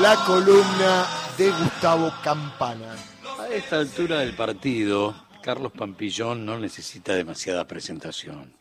la 0.00 0.14
columna 0.26 1.06
de 1.36 1.50
Gustavo 1.50 2.12
Campana. 2.22 2.94
A 3.40 3.48
esta 3.48 3.78
altura 3.78 4.20
del 4.20 4.34
partido, 4.34 5.14
Carlos 5.42 5.72
Pampillón 5.72 6.46
no 6.46 6.58
necesita 6.58 7.14
demasiada 7.14 7.66
presentación. 7.66 8.52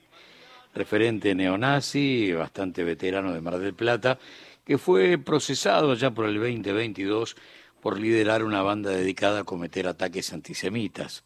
Referente 0.73 1.35
neonazi, 1.35 2.31
bastante 2.33 2.83
veterano 2.83 3.33
de 3.33 3.41
Mar 3.41 3.59
del 3.59 3.75
Plata, 3.75 4.17
que 4.65 4.79
fue 4.79 5.19
procesado 5.19 5.93
ya 5.93 6.09
por 6.11 6.25
el 6.25 6.35
2022 6.35 7.35
por 7.81 7.99
liderar 7.99 8.43
una 8.43 8.63
banda 8.63 8.89
dedicada 8.89 9.41
a 9.41 9.43
cometer 9.43 9.87
ataques 9.87 10.33
antisemitas. 10.33 11.23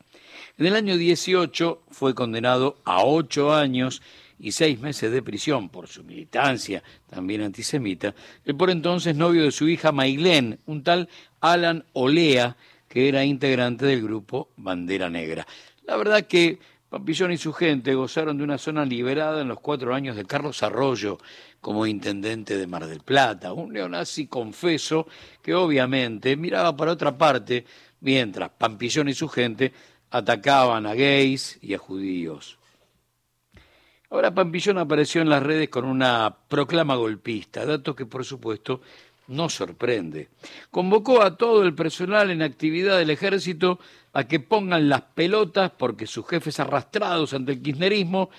En 0.58 0.66
el 0.66 0.76
año 0.76 0.98
18 0.98 1.84
fue 1.90 2.16
condenado 2.16 2.78
a 2.84 3.04
ocho 3.06 3.54
años 3.54 4.02
y 4.42 4.52
seis 4.52 4.80
meses 4.80 5.12
de 5.12 5.22
prisión 5.22 5.70
por 5.70 5.88
su 5.88 6.04
militancia, 6.04 6.84
también 7.10 7.42
antisemita, 7.42 8.16
el 8.44 8.56
por 8.56 8.72
entonces 8.72 9.16
novio 9.16 9.44
de 9.44 9.52
su 9.52 9.70
hija 9.70 9.92
Mailén, 9.92 10.60
un 10.66 10.84
tal 10.84 11.08
Alan 11.40 11.86
Olea, 11.94 12.58
que 12.90 13.08
era 13.08 13.24
integrante 13.24 13.86
del 13.86 14.02
grupo 14.02 14.50
Bandera 14.58 15.10
Negra. 15.10 15.46
La 15.86 15.96
verdad 15.96 16.24
que 16.24 16.60
Pampillón 16.90 17.32
y 17.32 17.38
su 17.38 17.54
gente 17.54 17.94
gozaron 17.94 18.38
de 18.38 18.44
una 18.44 18.58
zona 18.58 18.84
liberada 18.84 19.42
en 19.42 19.48
los 19.48 19.62
cuatro 19.62 19.94
años 19.94 20.18
de 20.18 20.26
Carlos 20.26 20.62
Arroyo 20.62 21.20
como 21.62 21.86
intendente 21.86 22.58
de 22.58 22.68
Mar 22.68 22.86
del 22.86 23.00
Plata, 23.00 23.54
un 23.54 23.72
neonazi 23.72 24.28
confeso 24.28 25.08
que 25.42 25.54
obviamente 25.54 26.36
miraba 26.36 26.76
para 26.76 26.92
otra 26.92 27.18
parte 27.18 27.64
mientras 28.02 28.50
Pampillón 28.50 29.08
y 29.08 29.14
su 29.14 29.30
gente 29.30 29.72
atacaban 30.10 30.86
a 30.86 30.94
gays 30.96 31.60
y 31.62 31.76
a 31.76 31.78
judíos. 31.78 32.58
Ahora 34.12 34.34
Pampillón 34.34 34.78
apareció 34.78 35.22
en 35.22 35.30
las 35.30 35.42
redes 35.42 35.70
con 35.70 35.86
una 35.86 36.36
proclama 36.50 36.96
golpista, 36.96 37.66
dato 37.66 37.96
que 37.96 38.06
por 38.06 38.26
supuesto 38.26 38.82
no 39.30 39.48
sorprende. 39.48 40.28
Convocó 40.70 41.22
a 41.22 41.38
todo 41.38 41.64
el 41.64 41.74
personal 41.74 42.30
en 42.30 42.42
actividad 42.42 42.98
del 42.98 43.10
ejército 43.10 43.80
a 44.12 44.26
que 44.26 44.42
pongan 44.42 44.90
las 44.90 45.02
pelotas 45.02 45.72
porque 45.72 46.08
sus 46.08 46.28
jefes 46.28 46.60
arrastrados 46.60 47.34
ante 47.34 47.54
el 47.54 47.62
kirchnerismo 47.62 48.30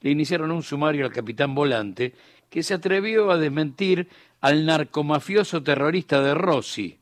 le 0.00 0.10
iniciaron 0.10 0.50
un 0.50 0.62
sumario 0.62 1.04
al 1.04 1.12
capitán 1.12 1.54
Volante 1.54 2.14
que 2.48 2.62
se 2.62 2.72
atrevió 2.72 3.30
a 3.30 3.36
desmentir 3.36 4.08
al 4.40 4.64
narcomafioso 4.64 5.62
terrorista 5.62 6.22
de 6.22 6.32
Rossi. 6.32 6.98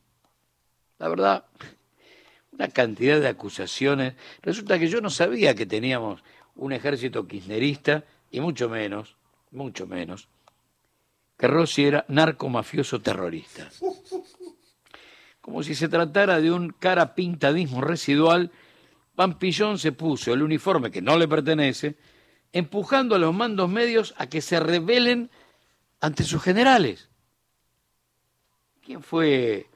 La 0.99 1.07
verdad, 1.07 1.45
una 2.51 2.67
cantidad 2.67 3.21
de 3.21 3.29
acusaciones. 3.29 4.15
Resulta 4.41 4.77
que 4.77 4.89
yo 4.89 4.99
no 4.99 5.09
sabía 5.09 5.55
que 5.55 5.65
teníamos 5.65 6.21
un 6.57 6.73
ejército 6.73 7.25
kirchnerista 7.25 8.03
y 8.31 8.39
mucho 8.39 8.69
menos, 8.69 9.15
mucho 9.51 9.87
menos, 9.87 10.27
que 11.37 11.47
Rossi 11.47 11.85
era 11.85 12.05
narcomafioso 12.07 13.01
terrorista. 13.01 13.69
Como 15.41 15.63
si 15.63 15.75
se 15.75 15.87
tratara 15.87 16.41
de 16.41 16.51
un 16.51 16.69
cara 16.69 17.15
pintadismo 17.15 17.81
residual, 17.81 18.51
Pampillón 19.15 19.79
se 19.79 19.91
puso 19.91 20.33
el 20.33 20.43
uniforme 20.43 20.91
que 20.91 21.01
no 21.01 21.17
le 21.17 21.27
pertenece, 21.27 21.95
empujando 22.51 23.15
a 23.15 23.19
los 23.19 23.33
mandos 23.33 23.69
medios 23.69 24.13
a 24.17 24.27
que 24.27 24.41
se 24.41 24.59
rebelen 24.59 25.29
ante 25.99 26.23
sus 26.23 26.41
generales. 26.41 27.09
¿Quién 28.83 29.03
fue 29.03 29.67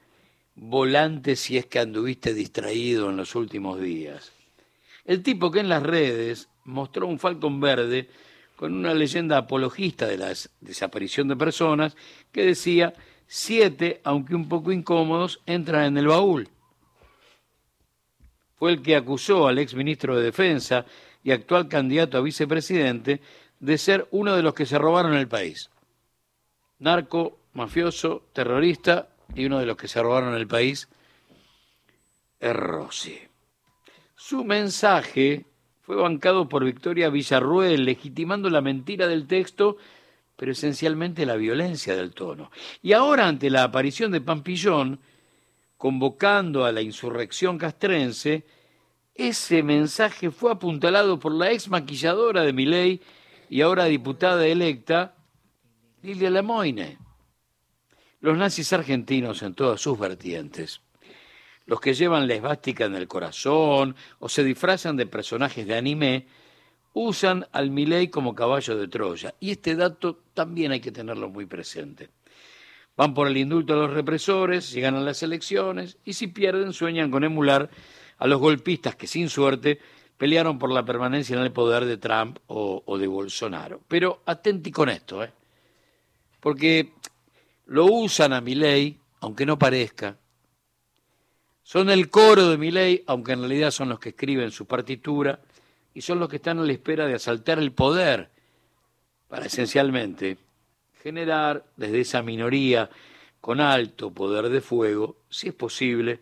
volante 0.54 1.36
si 1.36 1.58
es 1.58 1.66
que 1.66 1.78
anduviste 1.78 2.34
distraído 2.34 3.10
en 3.10 3.16
los 3.16 3.34
últimos 3.34 3.80
días? 3.80 4.32
El 5.04 5.22
tipo 5.22 5.50
que 5.50 5.60
en 5.60 5.68
las 5.68 5.82
redes 5.82 6.48
mostró 6.64 7.06
un 7.06 7.18
falcón 7.18 7.60
verde 7.60 8.08
con 8.56 8.74
una 8.74 8.94
leyenda 8.94 9.38
apologista 9.38 10.06
de 10.06 10.18
la 10.18 10.32
desaparición 10.60 11.28
de 11.28 11.36
personas 11.36 11.96
que 12.30 12.44
decía, 12.44 12.94
siete, 13.26 14.00
aunque 14.04 14.34
un 14.34 14.48
poco 14.48 14.72
incómodos, 14.72 15.40
entran 15.46 15.84
en 15.84 15.98
el 15.98 16.08
baúl. 16.08 16.48
Fue 18.56 18.72
el 18.72 18.82
que 18.82 18.94
acusó 18.94 19.48
al 19.48 19.58
ex 19.58 19.74
ministro 19.74 20.16
de 20.16 20.24
Defensa 20.24 20.86
y 21.24 21.32
actual 21.32 21.68
candidato 21.68 22.18
a 22.18 22.22
vicepresidente 22.22 23.20
de 23.58 23.78
ser 23.78 24.06
uno 24.10 24.36
de 24.36 24.42
los 24.42 24.54
que 24.54 24.66
se 24.66 24.78
robaron 24.78 25.14
el 25.14 25.28
país. 25.28 25.70
Narco, 26.78 27.38
mafioso, 27.54 28.26
terrorista 28.32 29.08
y 29.34 29.46
uno 29.46 29.58
de 29.58 29.66
los 29.66 29.76
que 29.76 29.88
se 29.88 30.02
robaron 30.02 30.34
el 30.34 30.46
país 30.46 30.88
es 32.40 32.54
Rossi. 32.54 33.18
Su 34.16 34.44
mensaje 34.44 35.46
fue 35.82 35.96
bancado 35.96 36.48
por 36.48 36.64
Victoria 36.64 37.10
Villarruel, 37.10 37.84
legitimando 37.84 38.48
la 38.48 38.60
mentira 38.60 39.08
del 39.08 39.26
texto, 39.26 39.76
pero 40.36 40.52
esencialmente 40.52 41.26
la 41.26 41.34
violencia 41.34 41.96
del 41.96 42.14
tono. 42.14 42.52
Y 42.82 42.92
ahora, 42.92 43.26
ante 43.26 43.50
la 43.50 43.64
aparición 43.64 44.12
de 44.12 44.20
Pampillón, 44.20 45.00
convocando 45.76 46.64
a 46.64 46.70
la 46.70 46.82
insurrección 46.82 47.58
castrense, 47.58 48.46
ese 49.14 49.64
mensaje 49.64 50.30
fue 50.30 50.52
apuntalado 50.52 51.18
por 51.18 51.32
la 51.32 51.50
ex 51.50 51.68
maquilladora 51.68 52.42
de 52.42 52.52
Miley 52.52 53.00
y 53.50 53.60
ahora 53.60 53.86
diputada 53.86 54.46
electa, 54.46 55.16
Lilia 56.02 56.30
Lemoyne. 56.30 56.96
Los 58.20 58.38
nazis 58.38 58.72
argentinos 58.72 59.42
en 59.42 59.54
todas 59.54 59.80
sus 59.80 59.98
vertientes 59.98 60.80
los 61.66 61.80
que 61.80 61.94
llevan 61.94 62.26
la 62.26 62.34
esvástica 62.34 62.84
en 62.84 62.94
el 62.94 63.08
corazón 63.08 63.96
o 64.18 64.28
se 64.28 64.44
disfrazan 64.44 64.96
de 64.96 65.06
personajes 65.06 65.66
de 65.66 65.76
anime, 65.76 66.26
usan 66.94 67.46
al 67.52 67.70
Milei 67.70 68.08
como 68.08 68.34
caballo 68.34 68.76
de 68.76 68.88
Troya. 68.88 69.34
Y 69.40 69.52
este 69.52 69.76
dato 69.76 70.20
también 70.34 70.72
hay 70.72 70.80
que 70.80 70.92
tenerlo 70.92 71.28
muy 71.28 71.46
presente. 71.46 72.10
Van 72.96 73.14
por 73.14 73.26
el 73.26 73.36
indulto 73.36 73.72
a 73.72 73.76
los 73.76 73.90
represores, 73.90 74.66
si 74.66 74.80
ganan 74.80 75.04
las 75.04 75.22
elecciones, 75.22 75.96
y 76.04 76.12
si 76.12 76.26
pierden 76.26 76.72
sueñan 76.72 77.10
con 77.10 77.24
emular 77.24 77.70
a 78.18 78.26
los 78.26 78.38
golpistas 78.38 78.96
que 78.96 79.06
sin 79.06 79.28
suerte 79.28 79.78
pelearon 80.18 80.58
por 80.58 80.70
la 80.70 80.84
permanencia 80.84 81.34
en 81.34 81.42
el 81.42 81.52
poder 81.52 81.84
de 81.86 81.96
Trump 81.96 82.38
o, 82.46 82.98
de 82.98 83.06
Bolsonaro. 83.06 83.80
Pero 83.88 84.22
atenti 84.26 84.70
con 84.70 84.88
esto, 84.88 85.24
¿eh? 85.24 85.32
porque 86.38 86.92
lo 87.66 87.86
usan 87.86 88.32
a 88.32 88.40
Milei, 88.40 88.98
aunque 89.20 89.46
no 89.46 89.58
parezca, 89.58 90.16
son 91.72 91.88
el 91.88 92.10
coro 92.10 92.50
de 92.50 92.58
mi 92.58 92.70
ley, 92.70 93.02
aunque 93.06 93.32
en 93.32 93.38
realidad 93.38 93.70
son 93.70 93.88
los 93.88 93.98
que 93.98 94.10
escriben 94.10 94.50
su 94.50 94.66
partitura 94.66 95.40
y 95.94 96.02
son 96.02 96.20
los 96.20 96.28
que 96.28 96.36
están 96.36 96.58
a 96.58 96.64
la 96.64 96.72
espera 96.72 97.06
de 97.06 97.14
asaltar 97.14 97.58
el 97.58 97.72
poder 97.72 98.28
para 99.26 99.46
esencialmente 99.46 100.36
generar 101.02 101.64
desde 101.78 102.00
esa 102.00 102.20
minoría 102.20 102.90
con 103.40 103.58
alto 103.58 104.10
poder 104.10 104.50
de 104.50 104.60
fuego, 104.60 105.16
si 105.30 105.48
es 105.48 105.54
posible, 105.54 106.20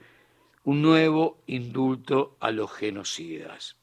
un 0.63 0.83
nuevo 0.83 1.43
indulto 1.49 2.37
a 2.39 2.53
los 2.53 2.71
genocidas. 2.71 3.75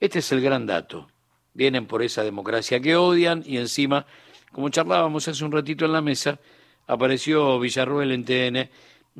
Este 0.00 0.18
es 0.18 0.32
el 0.32 0.40
gran 0.40 0.66
dato. 0.66 1.06
Vienen 1.54 1.86
por 1.86 2.02
esa 2.02 2.24
democracia 2.24 2.80
que 2.80 2.96
odian 2.96 3.44
y 3.46 3.58
encima, 3.58 4.06
como 4.50 4.70
charlábamos 4.70 5.28
hace 5.28 5.44
un 5.44 5.52
ratito 5.52 5.84
en 5.84 5.92
la 5.92 6.02
mesa, 6.02 6.40
apareció 6.88 7.60
Villarruel 7.60 8.10
en 8.10 8.24
TN 8.24 8.70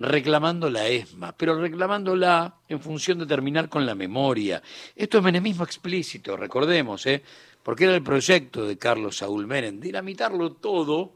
reclamando 0.00 0.70
la 0.70 0.86
ESMA, 0.86 1.36
pero 1.36 1.60
reclamándola 1.60 2.54
en 2.69 2.81
función 2.81 3.19
de 3.19 3.26
terminar 3.26 3.69
con 3.69 3.84
la 3.84 3.94
memoria. 3.94 4.62
Esto 4.94 5.19
es 5.19 5.25
menemismo 5.25 5.64
explícito, 5.64 6.36
recordemos, 6.36 7.04
¿eh? 7.06 7.22
porque 7.62 7.84
era 7.84 7.94
el 7.94 8.03
proyecto 8.03 8.64
de 8.64 8.78
Carlos 8.78 9.19
Saúl 9.19 9.47
Menem, 9.47 9.81
dinamitarlo 9.81 10.53
todo 10.53 11.14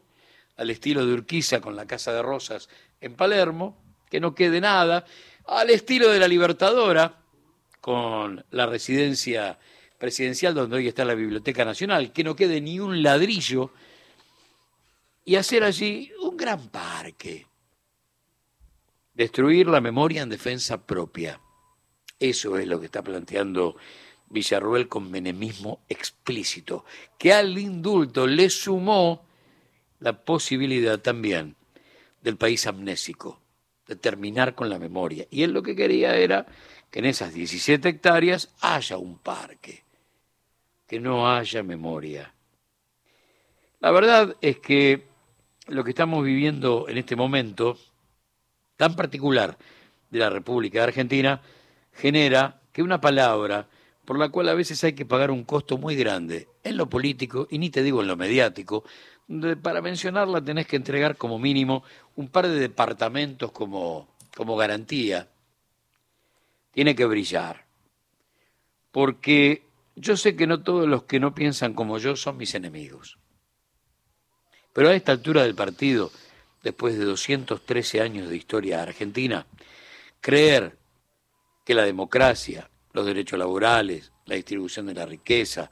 al 0.56 0.70
estilo 0.70 1.06
de 1.06 1.14
Urquiza 1.14 1.60
con 1.60 1.76
la 1.76 1.86
Casa 1.86 2.12
de 2.12 2.22
Rosas 2.22 2.68
en 3.00 3.14
Palermo, 3.14 3.76
que 4.10 4.20
no 4.20 4.34
quede 4.34 4.60
nada, 4.60 5.04
al 5.46 5.70
estilo 5.70 6.08
de 6.08 6.18
la 6.18 6.28
Libertadora 6.28 7.20
con 7.80 8.44
la 8.50 8.66
residencia 8.66 9.58
presidencial 9.98 10.54
donde 10.54 10.76
hoy 10.76 10.88
está 10.88 11.04
la 11.04 11.14
Biblioteca 11.14 11.64
Nacional, 11.64 12.12
que 12.12 12.24
no 12.24 12.34
quede 12.34 12.60
ni 12.60 12.80
un 12.80 13.02
ladrillo, 13.02 13.70
y 15.24 15.36
hacer 15.36 15.62
allí 15.62 16.10
un 16.20 16.36
gran 16.36 16.68
parque 16.68 17.46
Destruir 19.14 19.66
la 19.66 19.80
memoria 19.80 20.22
en 20.22 20.30
defensa 20.30 20.86
propia. 20.86 21.40
Eso 22.18 22.56
es 22.56 22.66
lo 22.66 22.80
que 22.80 22.86
está 22.86 23.02
planteando 23.02 23.76
Villarruel 24.28 24.88
con 24.88 25.10
menemismo 25.10 25.80
explícito, 25.88 26.84
que 27.18 27.32
al 27.32 27.58
indulto 27.58 28.26
le 28.26 28.48
sumó 28.48 29.26
la 30.00 30.24
posibilidad 30.24 30.98
también 31.00 31.56
del 32.22 32.36
país 32.36 32.66
amnésico, 32.66 33.40
de 33.86 33.96
terminar 33.96 34.54
con 34.54 34.70
la 34.70 34.78
memoria. 34.78 35.26
Y 35.30 35.42
él 35.42 35.52
lo 35.52 35.62
que 35.62 35.76
quería 35.76 36.16
era 36.16 36.46
que 36.90 37.00
en 37.00 37.06
esas 37.06 37.34
17 37.34 37.88
hectáreas 37.88 38.54
haya 38.60 38.96
un 38.96 39.18
parque, 39.18 39.84
que 40.86 40.98
no 41.00 41.30
haya 41.30 41.62
memoria. 41.62 42.34
La 43.80 43.90
verdad 43.90 44.36
es 44.40 44.58
que 44.58 45.04
lo 45.66 45.84
que 45.84 45.90
estamos 45.90 46.24
viviendo 46.24 46.88
en 46.88 46.98
este 46.98 47.16
momento 47.16 47.78
tan 48.82 48.96
particular 48.96 49.56
de 50.10 50.18
la 50.18 50.28
República 50.28 50.78
de 50.78 50.84
Argentina 50.86 51.40
genera 51.92 52.60
que 52.72 52.82
una 52.82 53.00
palabra 53.00 53.68
por 54.04 54.18
la 54.18 54.28
cual 54.30 54.48
a 54.48 54.54
veces 54.54 54.82
hay 54.82 54.94
que 54.94 55.06
pagar 55.06 55.30
un 55.30 55.44
costo 55.44 55.78
muy 55.78 55.94
grande 55.94 56.48
en 56.64 56.76
lo 56.76 56.90
político 56.90 57.46
y 57.48 57.58
ni 57.58 57.70
te 57.70 57.84
digo 57.84 58.00
en 58.00 58.08
lo 58.08 58.16
mediático, 58.16 58.82
donde 59.28 59.54
para 59.54 59.80
mencionarla 59.82 60.42
tenés 60.42 60.66
que 60.66 60.74
entregar 60.74 61.16
como 61.16 61.38
mínimo 61.38 61.84
un 62.16 62.26
par 62.26 62.48
de 62.48 62.58
departamentos 62.58 63.52
como, 63.52 64.08
como 64.36 64.56
garantía. 64.56 65.28
Tiene 66.72 66.96
que 66.96 67.04
brillar. 67.04 67.64
Porque 68.90 69.62
yo 69.94 70.16
sé 70.16 70.34
que 70.34 70.48
no 70.48 70.64
todos 70.64 70.88
los 70.88 71.04
que 71.04 71.20
no 71.20 71.36
piensan 71.36 71.74
como 71.74 71.98
yo 71.98 72.16
son 72.16 72.36
mis 72.36 72.56
enemigos. 72.56 73.16
Pero 74.72 74.88
a 74.88 74.94
esta 74.96 75.12
altura 75.12 75.44
del 75.44 75.54
partido, 75.54 76.10
después 76.62 76.98
de 76.98 77.04
213 77.04 78.00
años 78.00 78.28
de 78.28 78.36
historia 78.36 78.82
argentina, 78.82 79.46
creer 80.20 80.78
que 81.64 81.74
la 81.74 81.84
democracia, 81.84 82.70
los 82.92 83.06
derechos 83.06 83.38
laborales, 83.38 84.12
la 84.26 84.36
distribución 84.36 84.86
de 84.86 84.94
la 84.94 85.06
riqueza, 85.06 85.70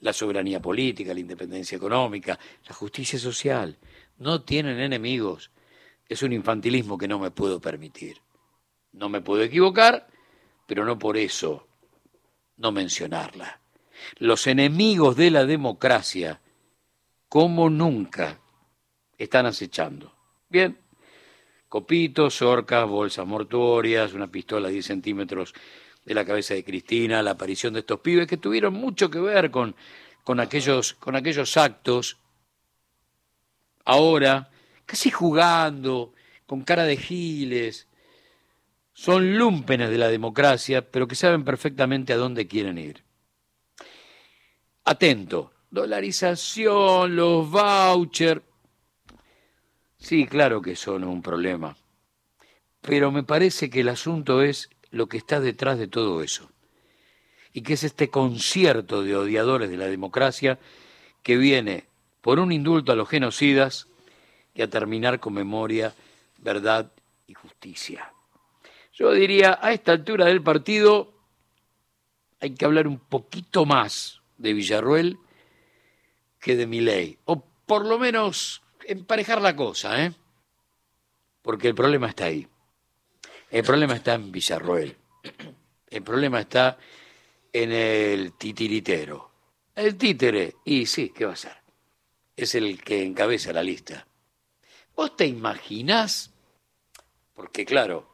la 0.00 0.12
soberanía 0.12 0.60
política, 0.60 1.14
la 1.14 1.20
independencia 1.20 1.76
económica, 1.76 2.38
la 2.66 2.74
justicia 2.74 3.18
social, 3.18 3.76
no 4.18 4.42
tienen 4.42 4.80
enemigos, 4.80 5.50
es 6.08 6.22
un 6.22 6.32
infantilismo 6.32 6.98
que 6.98 7.08
no 7.08 7.18
me 7.18 7.30
puedo 7.30 7.60
permitir. 7.60 8.20
No 8.92 9.08
me 9.08 9.20
puedo 9.20 9.42
equivocar, 9.42 10.08
pero 10.66 10.84
no 10.84 10.98
por 10.98 11.16
eso 11.16 11.68
no 12.56 12.72
mencionarla. 12.72 13.60
Los 14.16 14.46
enemigos 14.46 15.16
de 15.16 15.30
la 15.30 15.44
democracia, 15.44 16.40
como 17.28 17.70
nunca, 17.70 18.40
están 19.16 19.46
acechando. 19.46 20.19
Bien, 20.50 20.76
copitos, 21.68 22.42
orcas, 22.42 22.88
bolsas 22.88 23.24
mortuorias, 23.24 24.14
una 24.14 24.26
pistola 24.26 24.66
de 24.66 24.74
10 24.74 24.86
centímetros 24.86 25.54
de 26.04 26.12
la 26.12 26.24
cabeza 26.24 26.54
de 26.54 26.64
Cristina, 26.64 27.22
la 27.22 27.30
aparición 27.32 27.72
de 27.72 27.80
estos 27.80 28.00
pibes 28.00 28.26
que 28.26 28.36
tuvieron 28.36 28.74
mucho 28.74 29.08
que 29.08 29.20
ver 29.20 29.52
con, 29.52 29.76
con, 30.24 30.40
aquellos, 30.40 30.94
con 30.94 31.14
aquellos 31.14 31.56
actos, 31.56 32.18
ahora, 33.84 34.50
casi 34.84 35.12
jugando, 35.12 36.14
con 36.46 36.62
cara 36.62 36.82
de 36.82 36.96
giles, 36.96 37.86
son 38.92 39.38
lúmpenes 39.38 39.88
de 39.88 39.98
la 39.98 40.08
democracia, 40.08 40.90
pero 40.90 41.06
que 41.06 41.14
saben 41.14 41.44
perfectamente 41.44 42.12
a 42.12 42.16
dónde 42.16 42.48
quieren 42.48 42.76
ir. 42.76 43.04
Atento, 44.84 45.52
dolarización, 45.70 47.14
los 47.14 47.48
vouchers. 47.48 48.49
Sí, 50.00 50.26
claro 50.26 50.62
que 50.62 50.76
son 50.76 51.04
un 51.04 51.20
problema, 51.20 51.76
pero 52.80 53.12
me 53.12 53.22
parece 53.22 53.68
que 53.68 53.80
el 53.80 53.90
asunto 53.90 54.42
es 54.42 54.70
lo 54.90 55.08
que 55.08 55.18
está 55.18 55.40
detrás 55.40 55.78
de 55.78 55.88
todo 55.88 56.22
eso, 56.22 56.50
y 57.52 57.60
que 57.60 57.74
es 57.74 57.84
este 57.84 58.08
concierto 58.08 59.02
de 59.02 59.14
odiadores 59.14 59.70
de 59.70 59.76
la 59.76 59.86
democracia 59.86 60.58
que 61.22 61.36
viene 61.36 61.84
por 62.22 62.40
un 62.40 62.50
indulto 62.50 62.92
a 62.92 62.96
los 62.96 63.08
genocidas 63.08 63.88
y 64.54 64.62
a 64.62 64.70
terminar 64.70 65.20
con 65.20 65.34
memoria, 65.34 65.94
verdad 66.38 66.90
y 67.26 67.34
justicia. 67.34 68.12
Yo 68.94 69.12
diría, 69.12 69.58
a 69.60 69.72
esta 69.72 69.92
altura 69.92 70.24
del 70.24 70.42
partido 70.42 71.12
hay 72.40 72.54
que 72.54 72.64
hablar 72.64 72.88
un 72.88 72.98
poquito 72.98 73.66
más 73.66 74.22
de 74.38 74.54
Villarruel 74.54 75.18
que 76.40 76.56
de 76.56 76.66
Miley, 76.66 77.18
o 77.26 77.44
por 77.66 77.86
lo 77.86 77.98
menos 77.98 78.62
emparejar 78.86 79.40
la 79.40 79.54
cosa, 79.56 80.04
¿eh? 80.04 80.12
Porque 81.42 81.68
el 81.68 81.74
problema 81.74 82.08
está 82.08 82.26
ahí. 82.26 82.46
El 83.50 83.64
problema 83.64 83.94
está 83.94 84.14
en 84.14 84.30
Villarroel. 84.30 84.96
El 85.88 86.02
problema 86.02 86.40
está 86.40 86.78
en 87.52 87.72
el 87.72 88.32
titiritero. 88.34 89.30
El 89.74 89.96
títere, 89.96 90.56
y 90.64 90.86
sí, 90.86 91.10
¿qué 91.10 91.24
va 91.24 91.32
a 91.32 91.36
ser? 91.36 91.56
Es 92.36 92.54
el 92.54 92.82
que 92.82 93.02
encabeza 93.02 93.52
la 93.52 93.62
lista. 93.62 94.06
¿Vos 94.94 95.16
te 95.16 95.26
imaginás? 95.26 96.32
Porque 97.34 97.64
claro, 97.64 98.10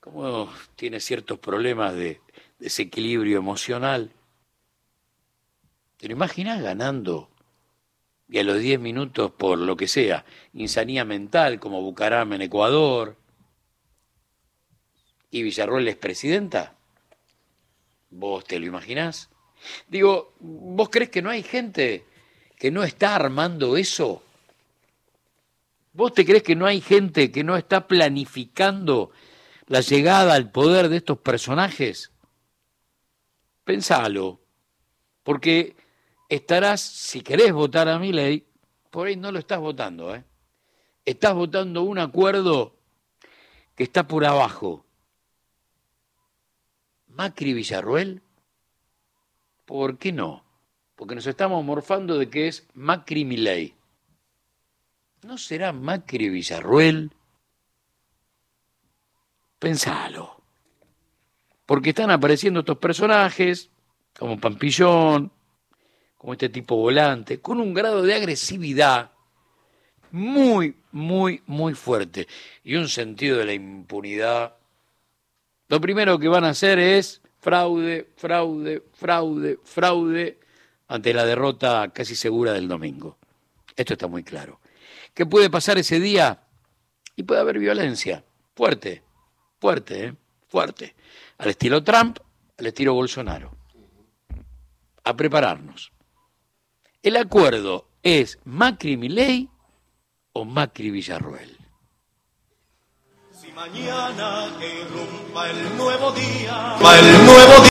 como 0.00 0.52
tiene 0.76 1.00
ciertos 1.00 1.38
problemas 1.38 1.94
de 1.94 2.20
desequilibrio 2.58 3.38
emocional, 3.38 4.12
¿te 5.96 6.06
lo 6.06 6.12
imaginas 6.12 6.62
ganando 6.62 7.28
y 8.28 8.38
a 8.38 8.44
los 8.44 8.58
10 8.58 8.80
minutos 8.80 9.30
por 9.32 9.58
lo 9.58 9.76
que 9.76 9.88
sea, 9.88 10.24
insanía 10.52 11.04
mental 11.04 11.60
como 11.60 11.82
Bucaram 11.82 12.32
en 12.32 12.42
Ecuador, 12.42 13.16
y 15.30 15.42
Villarroel 15.42 15.88
es 15.88 15.96
presidenta? 15.96 16.76
¿Vos 18.10 18.44
te 18.44 18.58
lo 18.58 18.66
imaginás? 18.66 19.28
Digo, 19.88 20.34
¿vos 20.40 20.88
crees 20.88 21.10
que 21.10 21.22
no 21.22 21.30
hay 21.30 21.42
gente 21.42 22.04
que 22.56 22.70
no 22.70 22.84
está 22.84 23.14
armando 23.14 23.76
eso? 23.76 24.22
¿Vos 25.92 26.14
te 26.14 26.24
crees 26.24 26.42
que 26.42 26.56
no 26.56 26.66
hay 26.66 26.80
gente 26.80 27.30
que 27.30 27.44
no 27.44 27.56
está 27.56 27.86
planificando 27.86 29.10
la 29.66 29.80
llegada 29.80 30.34
al 30.34 30.50
poder 30.50 30.88
de 30.88 30.98
estos 30.98 31.18
personajes? 31.18 32.12
Pensalo, 33.64 34.40
porque 35.22 35.74
estarás, 36.28 36.80
si 36.80 37.20
querés 37.20 37.52
votar 37.52 37.88
a 37.88 37.98
mi 37.98 38.12
ley, 38.12 38.46
por 38.90 39.06
ahí 39.06 39.16
no 39.16 39.32
lo 39.32 39.38
estás 39.38 39.60
votando, 39.60 40.14
¿eh? 40.14 40.24
Estás 41.04 41.34
votando 41.34 41.82
un 41.82 41.98
acuerdo 41.98 42.74
que 43.74 43.84
está 43.84 44.08
por 44.08 44.24
abajo. 44.24 44.84
Macri 47.08 47.52
Villarruel, 47.54 48.22
¿por 49.64 49.98
qué 49.98 50.12
no? 50.12 50.44
Porque 50.96 51.14
nos 51.14 51.26
estamos 51.26 51.64
morfando 51.64 52.18
de 52.18 52.28
que 52.28 52.48
es 52.48 52.66
Macri 52.74 53.24
Milei. 53.24 53.74
¿No 55.22 55.38
será 55.38 55.72
Macri 55.72 56.28
Villarruel? 56.28 57.12
Pensalo. 59.58 60.42
Porque 61.66 61.90
están 61.90 62.10
apareciendo 62.10 62.60
estos 62.60 62.78
personajes, 62.78 63.70
como 64.18 64.38
Pampillón, 64.38 65.32
como 66.26 66.32
este 66.32 66.48
tipo 66.48 66.74
volante, 66.74 67.38
con 67.38 67.60
un 67.60 67.72
grado 67.72 68.02
de 68.02 68.12
agresividad 68.12 69.12
muy, 70.10 70.74
muy, 70.90 71.40
muy 71.46 71.74
fuerte 71.74 72.26
y 72.64 72.74
un 72.74 72.88
sentido 72.88 73.38
de 73.38 73.44
la 73.44 73.52
impunidad. 73.52 74.56
Lo 75.68 75.80
primero 75.80 76.18
que 76.18 76.26
van 76.26 76.42
a 76.42 76.48
hacer 76.48 76.80
es 76.80 77.22
fraude, 77.38 78.08
fraude, 78.16 78.82
fraude, 78.92 79.60
fraude 79.62 80.40
ante 80.88 81.14
la 81.14 81.24
derrota 81.24 81.92
casi 81.94 82.16
segura 82.16 82.52
del 82.52 82.66
domingo. 82.66 83.18
Esto 83.76 83.92
está 83.92 84.08
muy 84.08 84.24
claro. 84.24 84.58
¿Qué 85.14 85.26
puede 85.26 85.48
pasar 85.48 85.78
ese 85.78 86.00
día? 86.00 86.40
Y 87.14 87.22
puede 87.22 87.40
haber 87.40 87.60
violencia, 87.60 88.24
fuerte, 88.56 89.04
fuerte, 89.60 90.06
¿eh? 90.06 90.14
fuerte, 90.48 90.96
al 91.38 91.50
estilo 91.50 91.84
Trump, 91.84 92.18
al 92.58 92.66
estilo 92.66 92.94
Bolsonaro. 92.94 93.52
A 95.04 95.16
prepararnos. 95.16 95.92
El 97.06 97.16
acuerdo 97.16 97.86
es 98.02 98.40
Macri 98.42 98.96
Milei 98.96 99.48
o 100.32 100.44
Macri 100.44 100.90
Villarroel. 100.90 101.56
Si 103.30 103.52
mañana 103.52 104.48
nuevo 105.78 106.10
día, 106.10 106.74
el 106.80 107.26
nuevo 107.26 107.60
día 107.60 107.60